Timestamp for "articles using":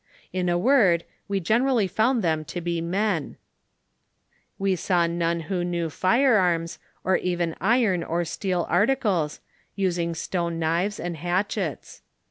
8.67-10.15